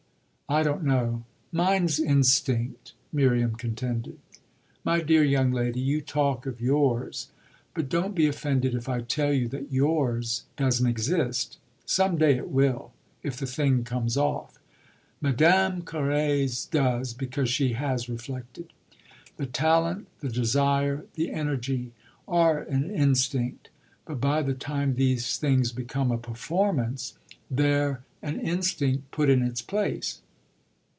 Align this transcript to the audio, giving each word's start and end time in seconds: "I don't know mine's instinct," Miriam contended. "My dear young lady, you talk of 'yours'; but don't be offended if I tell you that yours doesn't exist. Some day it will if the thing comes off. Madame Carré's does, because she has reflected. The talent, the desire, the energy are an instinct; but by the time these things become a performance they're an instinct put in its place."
"I 0.49 0.63
don't 0.63 0.83
know 0.83 1.23
mine's 1.53 1.97
instinct," 1.97 2.91
Miriam 3.13 3.55
contended. 3.55 4.19
"My 4.83 4.99
dear 4.99 5.23
young 5.23 5.53
lady, 5.53 5.79
you 5.79 6.01
talk 6.01 6.45
of 6.45 6.59
'yours'; 6.59 7.29
but 7.73 7.87
don't 7.87 8.13
be 8.13 8.27
offended 8.27 8.75
if 8.75 8.89
I 8.89 8.99
tell 8.99 9.31
you 9.31 9.47
that 9.47 9.71
yours 9.71 10.43
doesn't 10.57 10.85
exist. 10.87 11.57
Some 11.85 12.17
day 12.17 12.35
it 12.35 12.49
will 12.49 12.91
if 13.23 13.37
the 13.37 13.45
thing 13.45 13.85
comes 13.85 14.17
off. 14.17 14.59
Madame 15.21 15.83
Carré's 15.83 16.65
does, 16.65 17.13
because 17.13 17.49
she 17.49 17.71
has 17.71 18.09
reflected. 18.09 18.73
The 19.37 19.45
talent, 19.45 20.09
the 20.19 20.27
desire, 20.27 21.05
the 21.13 21.31
energy 21.31 21.93
are 22.27 22.59
an 22.59 22.91
instinct; 22.93 23.69
but 24.03 24.19
by 24.19 24.41
the 24.41 24.53
time 24.53 24.95
these 24.95 25.37
things 25.37 25.71
become 25.71 26.11
a 26.11 26.17
performance 26.17 27.17
they're 27.49 28.03
an 28.21 28.37
instinct 28.41 29.11
put 29.11 29.29
in 29.29 29.43
its 29.43 29.61
place." 29.61 30.19